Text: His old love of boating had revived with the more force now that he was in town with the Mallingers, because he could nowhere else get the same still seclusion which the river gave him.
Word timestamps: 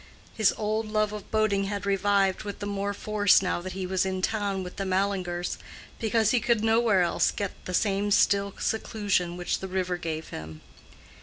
His 0.33 0.51
old 0.57 0.87
love 0.87 1.13
of 1.13 1.29
boating 1.29 1.65
had 1.65 1.85
revived 1.85 2.41
with 2.41 2.57
the 2.57 2.65
more 2.65 2.91
force 2.91 3.39
now 3.39 3.61
that 3.61 3.73
he 3.73 3.85
was 3.85 4.03
in 4.03 4.23
town 4.23 4.63
with 4.63 4.77
the 4.77 4.83
Mallingers, 4.83 5.59
because 5.99 6.31
he 6.31 6.39
could 6.39 6.63
nowhere 6.63 7.03
else 7.03 7.29
get 7.29 7.51
the 7.65 7.73
same 7.75 8.09
still 8.09 8.55
seclusion 8.57 9.37
which 9.37 9.59
the 9.59 9.67
river 9.67 9.97
gave 9.97 10.29
him. 10.29 10.61